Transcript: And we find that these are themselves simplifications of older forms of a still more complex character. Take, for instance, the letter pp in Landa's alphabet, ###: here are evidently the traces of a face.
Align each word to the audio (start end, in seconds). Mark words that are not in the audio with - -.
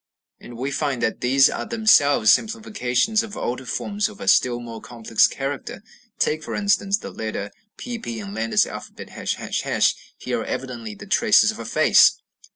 And 0.39 0.57
we 0.57 0.71
find 0.71 0.99
that 1.03 1.21
these 1.21 1.47
are 1.47 1.67
themselves 1.67 2.31
simplifications 2.31 3.21
of 3.21 3.37
older 3.37 3.67
forms 3.67 4.09
of 4.09 4.19
a 4.19 4.27
still 4.27 4.59
more 4.59 4.81
complex 4.81 5.27
character. 5.27 5.83
Take, 6.17 6.41
for 6.41 6.55
instance, 6.55 6.97
the 6.97 7.11
letter 7.11 7.51
pp 7.77 8.17
in 8.17 8.33
Landa's 8.33 8.65
alphabet, 8.65 9.09
###: 10.03 10.17
here 10.17 10.39
are 10.39 10.45
evidently 10.45 10.95
the 10.95 11.05
traces 11.05 11.51
of 11.51 11.59
a 11.59 11.65
face. 11.65 12.13